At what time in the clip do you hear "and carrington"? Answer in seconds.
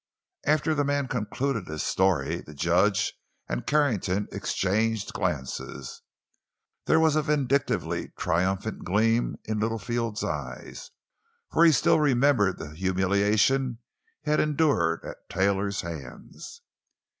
3.47-4.27